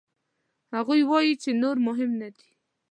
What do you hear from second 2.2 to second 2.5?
نه دي.